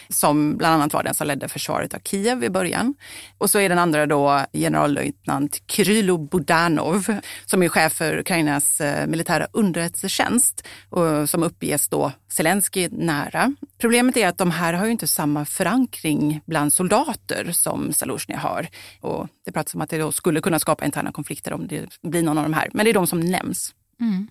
som 0.10 0.58
bland 0.58 0.74
annat 0.74 0.94
var 0.94 1.04
den 1.04 1.13
som 1.13 1.28
ledde 1.28 1.48
försvaret 1.48 1.94
av 1.94 2.00
Kiev 2.00 2.44
i 2.44 2.50
början. 2.50 2.96
Och 3.38 3.50
så 3.50 3.60
är 3.60 3.70
den 3.70 3.80
andra 3.80 4.06
då 4.06 4.46
generallöjtnant 4.54 5.68
Krylo 5.68 6.18
Budanov 6.18 7.16
som 7.46 7.63
är 7.63 7.70
chef 7.70 7.94
för 7.94 8.20
Ukrainas 8.20 8.82
eh, 8.82 9.08
militära 9.08 9.48
underrättelsetjänst 9.52 10.63
och 10.90 11.30
som 11.30 11.44
uppges 11.44 11.90
då 11.90 12.12
Zelensky 12.30 12.90
nära. 12.92 13.56
Problemet 13.78 14.18
är 14.18 14.28
att 14.28 14.38
de 14.38 14.52
här 14.52 14.74
har 14.74 14.86
ju 14.86 14.92
inte 14.92 15.08
samma 15.08 15.46
förankring 15.46 16.42
bland 16.46 16.74
soldater 16.74 17.52
som 17.52 17.94
Zaluzjny 17.94 18.36
har. 18.36 18.68
Och 19.02 19.28
det 19.46 19.52
pratas 19.52 19.75
om 19.75 19.82
att 19.82 19.90
det 19.90 19.98
då 19.98 20.12
skulle 20.24 20.42
kunna 20.42 20.60
skapa 20.60 20.86
interna 20.86 21.12
konflikter 21.12 21.53
om 21.53 21.68
det 21.68 22.00
blir 22.01 22.24
någon 22.24 22.38
av 22.38 22.44
de 22.44 22.53
här. 22.53 22.70
Men 22.74 22.86
det 22.86 22.92
är 22.92 22.94
de 22.94 23.08
som 23.08 23.20
nämns. 23.20 23.75
Mm. 24.01 24.27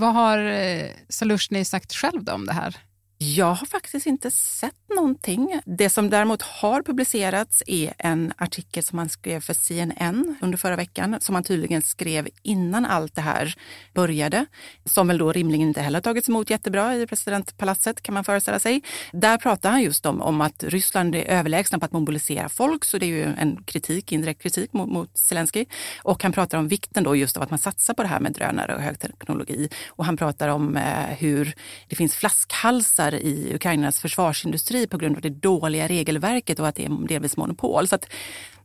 Vad 0.00 0.14
har 0.14 0.38
eh, 0.38 1.64
sagt 1.64 1.92
själv 1.92 2.28
om 2.28 2.46
det 2.46 2.52
här? 2.52 2.76
Jag 3.20 3.54
har 3.54 3.66
faktiskt 3.66 4.06
inte 4.06 4.30
sett 4.30 4.74
någonting. 4.96 5.60
Det 5.64 5.90
som 5.90 6.10
däremot 6.10 6.42
har 6.42 6.82
publicerats 6.82 7.62
är 7.66 7.92
en 7.98 8.32
artikel 8.36 8.82
som 8.82 8.98
han 8.98 9.08
skrev 9.08 9.40
för 9.40 9.54
CNN 9.54 10.36
under 10.40 10.58
förra 10.58 10.76
veckan, 10.76 11.16
som 11.20 11.34
han 11.34 11.44
tydligen 11.44 11.82
skrev 11.82 12.28
innan 12.42 12.86
allt 12.86 13.14
det 13.14 13.20
här 13.20 13.54
började, 13.94 14.46
som 14.84 15.08
väl 15.08 15.18
då 15.18 15.32
rimligen 15.32 15.68
inte 15.68 15.80
heller 15.80 16.00
tagits 16.00 16.28
emot 16.28 16.50
jättebra 16.50 16.96
i 16.96 17.06
presidentpalatset 17.06 18.02
kan 18.02 18.14
man 18.14 18.24
föreställa 18.24 18.58
sig. 18.58 18.82
Där 19.12 19.38
pratar 19.38 19.70
han 19.70 19.82
just 19.82 20.06
om, 20.06 20.22
om 20.22 20.40
att 20.40 20.64
Ryssland 20.64 21.14
är 21.14 21.24
överlägsna 21.24 21.78
på 21.78 21.84
att 21.84 21.92
mobilisera 21.92 22.48
folk, 22.48 22.84
så 22.84 22.98
det 22.98 23.06
är 23.06 23.08
ju 23.08 23.24
en 23.24 23.62
kritik, 23.64 24.12
indirekt 24.12 24.42
kritik 24.42 24.72
mot, 24.72 24.88
mot 24.88 25.18
Zelensky. 25.18 25.64
Och 26.02 26.22
han 26.22 26.32
pratar 26.32 26.58
om 26.58 26.68
vikten 26.68 27.04
då 27.04 27.16
just 27.16 27.36
av 27.36 27.42
att 27.42 27.50
man 27.50 27.58
satsar 27.58 27.94
på 27.94 28.02
det 28.02 28.08
här 28.08 28.20
med 28.20 28.32
drönare 28.32 28.74
och 28.74 28.82
högteknologi. 28.82 29.68
Och 29.88 30.04
han 30.04 30.16
pratar 30.16 30.48
om 30.48 30.76
eh, 30.76 31.04
hur 31.18 31.54
det 31.88 31.96
finns 31.96 32.14
flaskhalsar 32.14 33.07
delar 33.10 33.22
i 33.22 33.54
Ukrainas 33.54 34.00
försvarsindustri 34.00 34.86
på 34.86 34.98
grund 34.98 35.16
av 35.16 35.22
det 35.22 35.30
dåliga 35.30 35.88
regelverket 35.88 36.58
och 36.58 36.68
att 36.68 36.74
det 36.74 36.84
är 36.84 37.08
delvis 37.08 37.36
monopol. 37.36 37.88
Så 37.88 37.94
att 37.94 38.06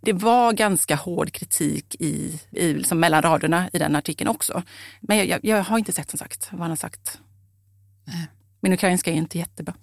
det 0.01 0.13
var 0.13 0.53
ganska 0.53 0.95
hård 0.95 1.31
kritik 1.31 1.95
i, 1.99 2.39
i 2.51 2.73
liksom 2.73 2.99
mellan 2.99 3.21
raderna 3.21 3.69
i 3.73 3.79
den 3.79 3.95
artikeln 3.95 4.29
också. 4.29 4.63
Men 5.01 5.17
jag, 5.17 5.27
jag, 5.27 5.39
jag 5.43 5.63
har 5.63 5.77
inte 5.77 5.91
sett 5.91 6.09
som 6.09 6.19
sagt 6.19 6.49
vad 6.51 6.61
han 6.61 6.71
har 6.71 6.75
sagt. 6.75 7.19
Min 8.61 8.73
ukrainska 8.73 9.11
är 9.11 9.15
inte 9.15 9.37
jättebra. 9.37 9.73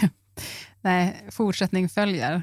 Nej, 0.82 1.26
fortsättning 1.30 1.88
följer. 1.88 2.42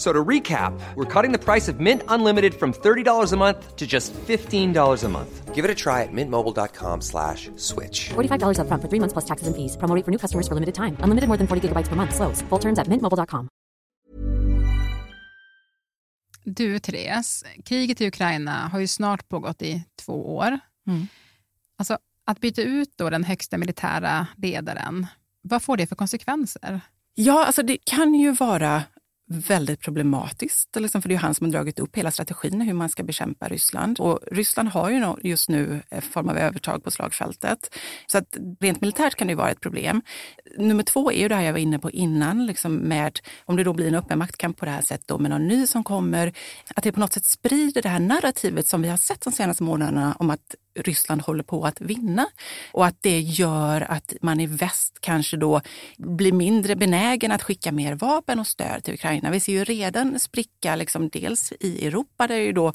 So 0.00 0.14
to 0.14 0.24
recap, 0.24 0.72
we're 0.94 1.04
cutting 1.04 1.30
the 1.30 1.38
price 1.38 1.68
of 1.68 1.78
Mint 1.78 2.02
Unlimited 2.08 2.54
from 2.54 2.72
$30 2.72 3.32
a 3.32 3.36
month 3.36 3.76
to 3.76 3.86
just 3.86 4.14
$15 4.14 5.04
a 5.04 5.08
month. 5.08 5.54
Give 5.54 5.62
it 5.62 5.70
a 5.70 5.74
try 5.74 6.04
at 6.04 6.08
mintmobile.com 6.10 7.02
slash 7.02 7.50
switch. 7.56 8.08
$45 8.08 8.56
upfront 8.60 8.80
for 8.80 8.88
three 8.88 9.00
months 9.00 9.12
plus 9.12 9.26
taxes 9.26 9.46
and 9.46 9.54
fees. 9.54 9.76
Promo 9.76 10.02
for 10.04 10.10
new 10.10 10.18
customers 10.18 10.48
for 10.48 10.54
limited 10.54 10.74
time. 10.74 10.96
Unlimited 11.04 11.28
more 11.28 11.36
than 11.36 11.46
40 11.46 11.68
gigabytes 11.68 11.88
per 11.88 11.96
month. 11.96 12.14
Slows. 12.14 12.40
Full 12.48 12.58
terms 12.58 12.78
at 12.78 12.88
mintmobile.com. 12.88 13.48
Du, 16.44 16.78
Therese, 16.78 17.44
kriget 17.64 18.00
i 18.00 18.06
Ukraina 18.06 18.68
har 18.72 18.80
ju 18.80 18.86
snart 18.86 19.28
pågått 19.28 19.62
i 19.62 19.84
två 19.96 20.36
år. 20.36 20.58
Mm. 20.88 21.06
Alltså, 21.78 21.98
att 22.26 22.40
byta 22.40 22.62
ut 22.62 22.92
då 22.96 23.10
den 23.10 23.24
högsta 23.24 23.58
militära 23.58 24.26
ledaren, 24.36 25.06
vad 25.42 25.62
får 25.62 25.76
det 25.76 25.86
för 25.86 25.96
konsekvenser? 25.96 26.80
Ja, 27.14 27.44
alltså 27.44 27.62
det 27.62 27.78
kan 27.84 28.14
ju 28.14 28.32
vara 28.32 28.82
väldigt 29.32 29.80
problematiskt, 29.80 30.76
liksom, 30.76 31.02
för 31.02 31.08
det 31.08 31.14
är 31.14 31.18
han 31.18 31.34
som 31.34 31.46
har 31.46 31.52
dragit 31.52 31.78
upp 31.78 31.96
hela 31.96 32.10
strategin 32.10 32.60
hur 32.60 32.74
man 32.74 32.88
ska 32.88 33.02
bekämpa 33.02 33.48
Ryssland. 33.48 34.00
Och 34.00 34.20
Ryssland 34.32 34.68
har 34.68 34.90
ju 34.90 35.14
just 35.22 35.48
nu 35.48 35.82
en 35.90 36.02
form 36.02 36.28
av 36.28 36.38
övertag 36.38 36.84
på 36.84 36.90
slagfältet. 36.90 37.76
Så 38.06 38.18
att 38.18 38.36
rent 38.60 38.80
militärt 38.80 39.14
kan 39.14 39.26
det 39.26 39.32
ju 39.32 39.36
vara 39.36 39.50
ett 39.50 39.60
problem. 39.60 40.02
Nummer 40.58 40.82
två 40.82 41.12
är 41.12 41.20
ju 41.20 41.28
det 41.28 41.34
här 41.34 41.42
jag 41.42 41.52
var 41.52 41.60
inne 41.60 41.78
på 41.78 41.90
innan, 41.90 42.46
liksom 42.46 42.74
med 42.74 43.20
om 43.44 43.56
det 43.56 43.64
då 43.64 43.72
blir 43.72 43.88
en 43.88 43.94
öppen 43.94 44.18
maktkamp 44.18 44.56
på 44.56 44.64
det 44.64 44.70
här 44.70 44.82
sättet 44.82 45.10
och 45.10 45.20
med 45.20 45.30
någon 45.30 45.48
ny 45.48 45.66
som 45.66 45.84
kommer, 45.84 46.32
att 46.74 46.84
det 46.84 46.92
på 46.92 47.00
något 47.00 47.12
sätt 47.12 47.24
sprider 47.24 47.82
det 47.82 47.88
här 47.88 48.00
narrativet 48.00 48.68
som 48.68 48.82
vi 48.82 48.88
har 48.88 48.96
sett 48.96 49.20
de 49.20 49.32
senaste 49.32 49.62
månaderna 49.62 50.16
om 50.18 50.30
att 50.30 50.54
Ryssland 50.74 51.22
håller 51.22 51.44
på 51.44 51.64
att 51.64 51.80
vinna 51.80 52.26
och 52.72 52.86
att 52.86 52.96
det 53.00 53.20
gör 53.20 53.80
att 53.80 54.14
man 54.22 54.40
i 54.40 54.46
väst 54.46 54.98
kanske 55.00 55.36
då 55.36 55.60
blir 55.98 56.32
mindre 56.32 56.76
benägen 56.76 57.32
att 57.32 57.42
skicka 57.42 57.72
mer 57.72 57.94
vapen 57.94 58.38
och 58.38 58.46
stöd 58.46 58.84
till 58.84 58.94
Ukraina. 58.94 59.30
Vi 59.30 59.40
ser 59.40 59.52
ju 59.52 59.64
redan 59.64 60.20
spricka 60.20 60.76
liksom 60.76 61.08
dels 61.08 61.52
i 61.60 61.86
Europa 61.86 62.26
där 62.26 62.36
ju 62.36 62.52
då 62.52 62.72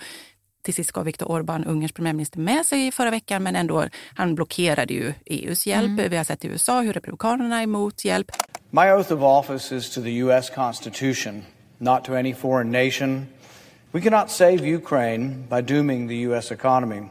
till 0.66 0.74
sist 0.74 0.92
gav 0.92 1.06
Viktor 1.06 1.26
Orbán, 1.26 1.68
Ungerns 1.68 1.92
premiärminister, 1.92 2.40
med 2.40 2.66
sig 2.66 2.92
förra 2.92 3.12
veckan 3.12 3.44
men 3.44 3.56
ändå, 3.56 3.86
han 4.16 4.36
blockerade 4.36 4.94
ju 4.94 5.14
EUs 5.26 5.68
hjälp. 5.68 6.00
Mm. 6.00 6.10
Vi 6.10 6.18
har 6.18 6.24
sett 6.24 6.46
i 6.46 6.48
USA 6.48 6.82
hur 6.82 6.94
republikanerna 6.94 7.60
är 7.60 7.64
emot 7.64 8.06
hjälp. 8.06 8.32
My 8.70 8.92
oath 8.92 9.14
of 9.14 9.22
office 9.22 9.76
is 9.76 9.90
to 9.90 10.02
the 10.02 10.24
U.S. 10.24 10.50
Constitution, 10.56 11.44
not 11.78 12.04
to 12.04 12.14
any 12.14 12.34
foreign 12.34 12.72
nation. 12.72 13.28
We 13.92 14.02
cannot 14.02 14.32
save 14.32 14.76
Ukraine 14.76 15.48
by 15.50 15.62
dooming 15.74 16.08
the 16.10 16.16
U.S. 16.16 16.52
economy. 16.52 17.02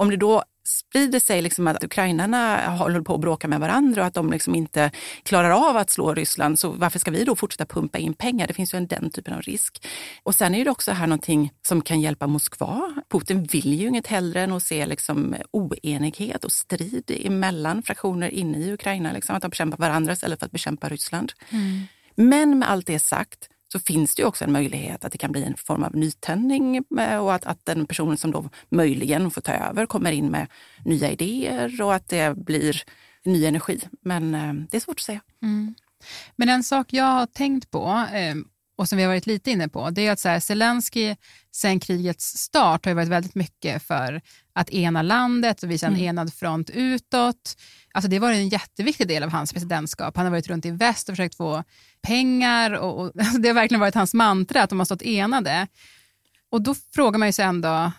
Om 0.00 0.10
det 0.10 0.16
då 0.16 0.42
sprider 0.64 1.20
sig 1.20 1.42
liksom 1.42 1.66
att 1.66 1.84
ukrainarna 1.84 2.70
håller 2.70 3.00
på 3.00 3.14
att 3.14 3.20
bråka 3.20 3.48
med 3.48 3.60
varandra 3.60 4.00
och 4.00 4.06
att 4.06 4.14
de 4.14 4.30
liksom 4.30 4.54
inte 4.54 4.90
klarar 5.22 5.50
av 5.50 5.76
att 5.76 5.90
slå 5.90 6.14
Ryssland, 6.14 6.58
så 6.58 6.70
varför 6.70 6.98
ska 6.98 7.10
vi 7.10 7.24
då 7.24 7.36
fortsätta 7.36 7.66
pumpa 7.66 7.98
in 7.98 8.14
pengar? 8.14 8.46
Det 8.46 8.54
finns 8.54 8.74
ju 8.74 8.76
en 8.76 8.86
den 8.86 9.10
typen 9.10 9.34
av 9.34 9.42
risk. 9.42 9.86
Och 10.22 10.34
sen 10.34 10.54
är 10.54 10.64
det 10.64 10.70
också 10.70 10.92
här 10.92 11.06
någonting 11.06 11.52
som 11.62 11.82
kan 11.82 12.00
hjälpa 12.00 12.26
Moskva. 12.26 13.02
Putin 13.10 13.42
vill 13.42 13.74
ju 13.80 13.88
inget 13.88 14.06
hellre 14.06 14.40
än 14.40 14.52
att 14.52 14.62
se 14.62 14.86
liksom 14.86 15.34
oenighet 15.50 16.44
och 16.44 16.52
strid 16.52 17.10
emellan 17.24 17.82
fraktioner 17.82 18.28
inne 18.28 18.58
i 18.58 18.72
Ukraina, 18.72 19.12
liksom, 19.12 19.36
att 19.36 19.42
de 19.42 19.48
bekämpar 19.48 19.78
varandra 19.78 20.12
istället 20.12 20.38
för 20.38 20.46
att 20.46 20.52
bekämpa 20.52 20.88
Ryssland. 20.88 21.32
Mm. 21.50 21.80
Men 22.14 22.58
med 22.58 22.70
allt 22.70 22.86
det 22.86 22.98
sagt 22.98 23.48
så 23.72 23.78
finns 23.78 24.14
det 24.14 24.22
ju 24.22 24.26
också 24.26 24.44
en 24.44 24.52
möjlighet 24.52 25.04
att 25.04 25.12
det 25.12 25.18
kan 25.18 25.32
bli 25.32 25.44
en 25.44 25.56
form 25.56 25.82
av 25.82 25.96
nytändning 25.96 26.84
och 27.20 27.34
att, 27.34 27.44
att 27.44 27.64
den 27.64 27.86
personen 27.86 28.16
som 28.16 28.30
då 28.30 28.50
möjligen 28.68 29.30
får 29.30 29.40
ta 29.40 29.52
över 29.52 29.86
kommer 29.86 30.12
in 30.12 30.28
med 30.28 30.46
nya 30.84 31.10
idéer 31.10 31.82
och 31.82 31.94
att 31.94 32.08
det 32.08 32.36
blir 32.36 32.82
ny 33.24 33.46
energi. 33.46 33.80
Men 34.04 34.34
eh, 34.34 34.52
det 34.70 34.76
är 34.76 34.80
svårt 34.80 34.98
att 34.98 35.04
säga. 35.04 35.20
Mm. 35.42 35.74
Men 36.36 36.48
en 36.48 36.62
sak 36.62 36.92
jag 36.92 37.04
har 37.04 37.26
tänkt 37.26 37.70
på 37.70 38.06
eh, 38.12 38.34
och 38.76 38.88
som 38.88 38.98
vi 38.98 39.04
har 39.04 39.10
varit 39.10 39.26
lite 39.26 39.50
inne 39.50 39.68
på, 39.68 39.90
det 39.90 40.06
är 40.06 40.12
att 40.12 40.20
så 40.20 40.28
här, 40.28 40.40
Zelensky 40.40 41.16
sen 41.52 41.80
krigets 41.80 42.38
start 42.38 42.86
har 42.86 42.94
varit 42.94 43.08
väldigt 43.08 43.34
mycket 43.34 43.82
för 43.82 44.20
att 44.52 44.70
ena 44.70 45.02
landet 45.02 45.62
och 45.62 45.70
visa 45.70 45.86
en 45.86 45.92
Mm. 45.92 46.06
enad 46.06 46.34
front 46.34 46.70
utåt. 46.70 47.56
Alltså 47.94 48.10
det 48.10 48.18
var 48.18 48.32
en 48.32 48.48
jätteviktig 48.48 49.08
del 49.08 49.22
av 49.22 49.30
hans 49.30 49.52
presidentskap. 49.52 50.16
Han 50.16 50.26
har 50.26 50.30
varit 50.30 50.48
runt 50.48 50.66
i 50.66 50.70
väst 50.70 51.08
och 51.08 51.12
försökt 51.12 51.34
få 51.34 51.64
pengar 52.02 52.70
och, 52.70 53.00
och 53.00 53.12
alltså 53.18 53.38
det 53.40 53.48
har 53.48 53.54
verkligen 53.54 53.80
varit 53.80 53.94
hans 53.94 54.14
mantra 54.14 54.62
att 54.62 54.70
de 54.70 54.78
har 54.78 54.86
stått 54.86 55.02
enade. 55.02 55.66
Och 56.50 56.62
då 56.62 56.74
frågar 56.94 57.18
man 57.18 57.28
ju 57.28 57.32
sig 57.32 57.44
ändå, 57.44 57.92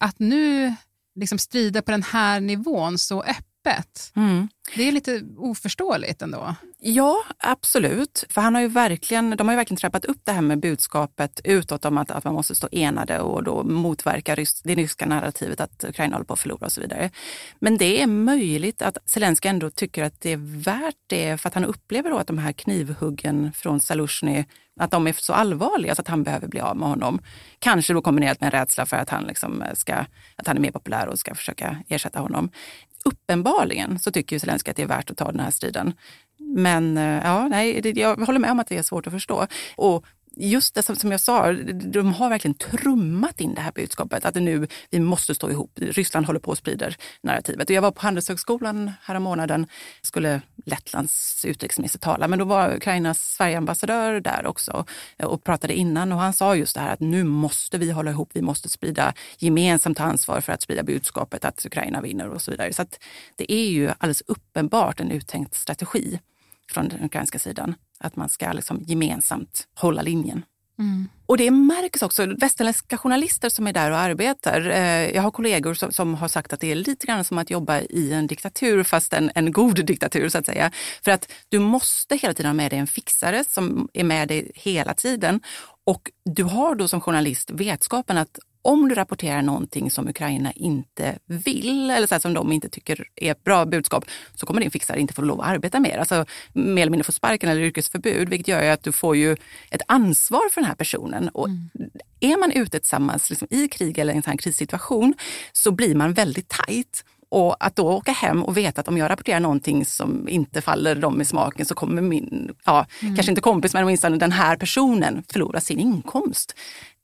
att 0.00 0.18
nu 0.18 0.74
liksom 1.14 1.38
strida 1.38 1.82
på 1.82 1.90
den 1.90 2.02
här 2.02 2.40
nivån 2.40 2.98
så 2.98 3.22
öppet, 3.22 3.44
Mm. 4.16 4.48
det 4.76 4.88
är 4.88 4.92
lite 4.92 5.22
oförståeligt 5.36 6.22
ändå. 6.22 6.54
Ja, 6.78 7.16
absolut. 7.38 8.24
För 8.30 8.40
han 8.40 8.54
har 8.54 8.62
ju 8.62 8.68
verkligen, 8.68 9.36
de 9.36 9.48
har 9.48 9.52
ju 9.52 9.56
verkligen 9.56 9.78
trappat 9.78 10.04
upp 10.04 10.20
det 10.24 10.32
här 10.32 10.40
med 10.40 10.60
budskapet 10.60 11.40
utåt 11.44 11.84
om 11.84 11.98
att, 11.98 12.10
att 12.10 12.24
man 12.24 12.34
måste 12.34 12.54
stå 12.54 12.68
enade 12.72 13.20
och 13.20 13.44
då 13.44 13.62
motverka 13.62 14.34
rys, 14.34 14.62
det 14.62 14.74
ryska 14.74 15.06
narrativet 15.06 15.60
att 15.60 15.84
Ukraina 15.84 16.16
håller 16.16 16.26
på 16.26 16.32
att 16.32 16.40
förlora 16.40 16.66
och 16.66 16.72
så 16.72 16.80
vidare. 16.80 17.10
Men 17.58 17.76
det 17.76 18.02
är 18.02 18.06
möjligt 18.06 18.82
att 18.82 18.98
Zelenskyj 19.06 19.48
ändå 19.48 19.70
tycker 19.70 20.04
att 20.04 20.20
det 20.20 20.32
är 20.32 20.62
värt 20.64 20.94
det 21.06 21.40
för 21.40 21.48
att 21.48 21.54
han 21.54 21.64
upplever 21.64 22.10
då 22.10 22.18
att 22.18 22.26
de 22.26 22.38
här 22.38 22.52
knivhuggen 22.52 23.52
från 23.52 23.80
Zaluzjny 23.80 24.44
att 24.80 24.90
de 24.90 25.06
är 25.06 25.12
så 25.12 25.32
allvarliga 25.32 25.94
så 25.94 26.00
att 26.00 26.08
han 26.08 26.22
behöver 26.22 26.48
bli 26.48 26.60
av 26.60 26.76
med 26.76 26.88
honom. 26.88 27.20
Kanske 27.58 27.92
då 27.92 28.02
kombinerat 28.02 28.40
med 28.40 28.54
en 28.54 28.60
rädsla 28.60 28.86
för 28.86 28.96
att 28.96 29.10
han, 29.10 29.24
liksom 29.24 29.64
ska, 29.74 29.94
att 30.36 30.46
han 30.46 30.56
är 30.56 30.60
mer 30.60 30.70
populär 30.70 31.08
och 31.08 31.18
ska 31.18 31.34
försöka 31.34 31.76
ersätta 31.88 32.20
honom. 32.20 32.50
Uppenbarligen 33.06 33.98
så 33.98 34.12
tycker 34.12 34.36
ju 34.36 34.40
Zelenskyj 34.40 34.70
att 34.70 34.76
det 34.76 34.82
är 34.82 34.86
värt 34.86 35.10
att 35.10 35.16
ta 35.16 35.30
den 35.30 35.40
här 35.40 35.50
striden. 35.50 35.94
Men 36.38 36.96
eh, 36.96 37.24
ja, 37.24 37.48
nej, 37.48 37.98
jag 37.98 38.16
håller 38.16 38.38
med 38.38 38.50
om 38.50 38.60
att 38.60 38.66
det 38.66 38.76
är 38.76 38.82
svårt 38.82 39.06
att 39.06 39.12
förstå. 39.12 39.46
Och 39.76 40.04
just 40.36 40.74
det 40.74 40.82
som, 40.82 40.96
som 40.96 41.10
jag 41.10 41.20
sa, 41.20 41.52
de 41.72 42.12
har 42.12 42.28
verkligen 42.28 42.54
trummat 42.54 43.40
in 43.40 43.54
det 43.54 43.60
här 43.60 43.72
budskapet 43.72 44.24
att 44.24 44.34
nu, 44.34 44.66
vi 44.90 45.00
måste 45.00 45.34
stå 45.34 45.50
ihop. 45.50 45.70
Ryssland 45.76 46.26
håller 46.26 46.40
på 46.40 46.50
och 46.50 46.58
sprider 46.58 46.96
narrativet. 47.20 47.70
Och 47.70 47.76
jag 47.76 47.82
var 47.82 47.90
på 47.90 48.00
Handelshögskolan 48.00 48.92
härom 49.02 49.22
månaden, 49.22 49.66
skulle 50.02 50.40
Lettlands 50.64 51.44
utrikesminister 51.44 51.98
tala, 51.98 52.28
men 52.28 52.38
då 52.38 52.44
var 52.44 52.76
Ukrainas 52.76 53.20
Sverigeambassadör 53.20 54.20
där 54.20 54.46
också 54.46 54.84
och 55.22 55.44
pratade 55.44 55.74
innan 55.74 56.12
och 56.12 56.18
han 56.18 56.32
sa 56.32 56.56
just 56.56 56.74
det 56.74 56.80
här 56.80 56.92
att 56.92 57.00
nu 57.00 57.24
måste 57.24 57.78
vi 57.78 57.90
hålla 57.90 58.10
ihop, 58.10 58.30
vi 58.32 58.42
måste 58.42 58.68
sprida 58.68 59.14
gemensamt 59.38 60.00
ansvar 60.00 60.40
för 60.40 60.52
att 60.52 60.62
sprida 60.62 60.82
budskapet 60.82 61.44
att 61.44 61.66
Ukraina 61.66 62.00
vinner 62.00 62.28
och 62.28 62.42
så 62.42 62.50
vidare. 62.50 62.72
Så 62.72 62.82
att 62.82 62.98
det 63.36 63.52
är 63.52 63.68
ju 63.68 63.88
alldeles 63.88 64.22
uppenbart 64.26 65.00
en 65.00 65.10
uttänkt 65.10 65.54
strategi 65.54 66.18
från 66.72 66.88
den 66.88 67.04
ukrainska 67.04 67.38
sidan. 67.38 67.74
Att 67.98 68.16
man 68.16 68.28
ska 68.28 68.52
liksom 68.52 68.82
gemensamt 68.82 69.68
hålla 69.74 70.02
linjen. 70.02 70.44
Mm. 70.78 71.08
Och 71.26 71.36
det 71.36 71.50
märks 71.50 72.02
också, 72.02 72.26
västerländska 72.26 72.98
journalister 72.98 73.48
som 73.48 73.66
är 73.66 73.72
där 73.72 73.90
och 73.90 73.98
arbetar. 73.98 74.70
Eh, 74.70 75.10
jag 75.10 75.22
har 75.22 75.30
kollegor 75.30 75.74
som, 75.74 75.92
som 75.92 76.14
har 76.14 76.28
sagt 76.28 76.52
att 76.52 76.60
det 76.60 76.70
är 76.70 76.74
lite 76.74 77.06
grann 77.06 77.24
som 77.24 77.38
att 77.38 77.50
jobba 77.50 77.80
i 77.80 78.12
en 78.12 78.26
diktatur, 78.26 78.82
fast 78.82 79.12
en, 79.12 79.30
en 79.34 79.52
god 79.52 79.86
diktatur 79.86 80.28
så 80.28 80.38
att 80.38 80.46
säga. 80.46 80.70
För 81.04 81.10
att 81.10 81.32
du 81.48 81.58
måste 81.58 82.16
hela 82.16 82.34
tiden 82.34 82.48
ha 82.48 82.54
med 82.54 82.72
dig 82.72 82.78
en 82.78 82.86
fixare 82.86 83.44
som 83.48 83.88
är 83.92 84.04
med 84.04 84.28
dig 84.28 84.50
hela 84.54 84.94
tiden. 84.94 85.40
Och 85.84 86.10
du 86.24 86.44
har 86.44 86.74
då 86.74 86.88
som 86.88 87.00
journalist 87.00 87.50
vetskapen 87.50 88.18
att 88.18 88.38
om 88.66 88.88
du 88.88 88.94
rapporterar 88.94 89.42
någonting 89.42 89.90
som 89.90 90.08
Ukraina 90.08 90.52
inte 90.52 91.18
vill 91.26 91.90
eller 91.90 92.06
så 92.06 92.14
här, 92.14 92.20
som 92.20 92.34
de 92.34 92.52
inte 92.52 92.68
tycker 92.68 93.04
är 93.16 93.30
ett 93.30 93.44
bra 93.44 93.66
budskap 93.66 94.04
så 94.34 94.46
kommer 94.46 94.60
din 94.60 94.70
fixare 94.70 95.00
inte 95.00 95.14
få 95.14 95.22
lov 95.22 95.40
att 95.40 95.46
arbeta 95.46 95.80
mer. 95.80 95.98
Alltså 95.98 96.24
mer 96.52 96.82
eller 96.82 96.90
mindre 96.90 97.04
få 97.04 97.12
sparken 97.12 97.48
eller 97.50 97.60
yrkesförbud 97.62 98.28
vilket 98.28 98.48
gör 98.48 98.62
att 98.70 98.82
du 98.82 98.92
får 98.92 99.16
ju 99.16 99.36
ett 99.70 99.82
ansvar 99.88 100.50
för 100.52 100.60
den 100.60 100.68
här 100.68 100.74
personen. 100.76 101.28
Och 101.28 101.48
Är 102.20 102.40
man 102.40 102.52
ute 102.52 102.78
tillsammans 102.78 103.30
liksom, 103.30 103.48
i 103.50 103.68
krig 103.68 103.98
eller 103.98 104.14
en 104.14 104.22
sån 104.22 104.36
krissituation 104.36 105.14
så 105.52 105.70
blir 105.70 105.94
man 105.94 106.12
väldigt 106.12 106.48
tajt. 106.48 107.04
Och 107.28 107.56
att 107.66 107.76
då 107.76 107.92
åka 107.92 108.12
hem 108.12 108.42
och 108.42 108.56
veta 108.56 108.80
att 108.80 108.88
om 108.88 108.98
jag 108.98 109.10
rapporterar 109.10 109.40
någonting 109.40 109.84
som 109.84 110.28
inte 110.28 110.60
faller 110.60 110.94
dem 110.94 111.20
i 111.20 111.24
smaken 111.24 111.66
så 111.66 111.74
kommer 111.74 112.02
min, 112.02 112.54
ja, 112.64 112.86
Mm. 113.02 113.16
kanske 113.16 113.32
inte 113.32 113.40
kompis 113.40 113.74
men 113.74 113.84
åtminstone 113.84 114.16
den 114.16 114.32
här 114.32 114.56
personen 114.56 115.22
förlora 115.32 115.60
sin 115.60 115.78
inkomst. 115.78 116.54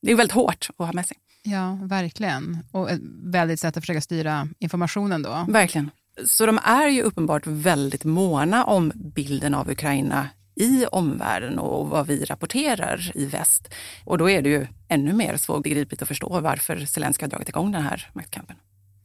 Det 0.02 0.12
är 0.12 0.16
väldigt 0.16 0.34
hårt 0.34 0.68
att 0.78 0.86
ha 0.86 0.92
med 0.92 1.06
sig. 1.06 1.16
Ja, 1.42 1.78
verkligen. 1.82 2.58
Och 2.70 2.90
ett 2.90 3.00
väldigt 3.24 3.60
sätt 3.60 3.76
att 3.76 3.82
försöka 3.82 4.00
styra 4.00 4.48
informationen 4.58 5.22
då. 5.22 5.46
Verkligen. 5.48 5.90
Så 6.26 6.46
de 6.46 6.58
är 6.64 6.88
ju 6.88 7.02
uppenbart 7.02 7.46
väldigt 7.46 8.04
måna 8.04 8.64
om 8.64 8.92
bilden 8.94 9.54
av 9.54 9.70
Ukraina 9.70 10.28
i 10.54 10.86
omvärlden 10.86 11.58
och 11.58 11.88
vad 11.88 12.06
vi 12.06 12.24
rapporterar 12.24 13.12
i 13.14 13.26
väst. 13.26 13.74
Och 14.04 14.18
då 14.18 14.30
är 14.30 14.42
det 14.42 14.48
ju 14.48 14.66
ännu 14.88 15.12
mer 15.12 15.36
svårbegripligt 15.36 16.02
att 16.02 16.08
förstå 16.08 16.40
varför 16.40 16.86
Zelenskyj 16.86 17.24
har 17.24 17.30
dragit 17.30 17.48
igång 17.48 17.72
den 17.72 17.82
här 17.82 18.10
maktkampen. 18.12 18.56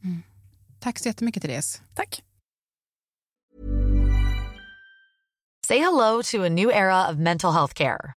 Mm. 0.04 0.22
Tack 0.80 0.98
så 0.98 1.08
jättemycket 1.08 1.42
Therese. 1.42 1.82
Tack. 1.94 2.22
Say 5.66 5.78
hello 5.78 6.22
to 6.22 6.44
a 6.44 6.48
new 6.48 6.70
era 6.70 7.10
of 7.10 7.16
mental 7.16 7.52
health 7.52 7.74
care. 7.74 8.17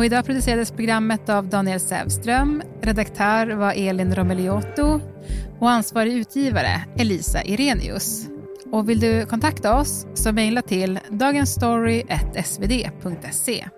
Och 0.00 0.06
idag 0.06 0.26
producerades 0.26 0.70
programmet 0.70 1.28
av 1.28 1.48
Daniel 1.48 1.80
Sävström. 1.80 2.62
Redaktör 2.82 3.46
var 3.46 3.72
Elin 3.72 4.14
Romeliotto 4.14 5.00
och 5.58 5.70
ansvarig 5.70 6.12
utgivare 6.12 6.84
Elisa 6.98 7.44
Irenius. 7.44 8.26
Och 8.72 8.88
vill 8.88 9.00
du 9.00 9.26
kontakta 9.26 9.76
oss 9.76 10.06
så 10.14 10.32
mejla 10.32 10.62
till 10.62 10.98
dagensstory.svd.se. 11.10 13.68